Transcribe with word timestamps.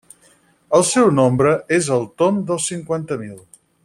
El 0.77 0.85
seu 0.91 1.11
nombre 1.19 1.51
és 1.79 1.91
al 1.99 2.07
tomb 2.23 2.41
dels 2.49 2.65
cinquanta 2.75 3.19
mil. 3.25 3.37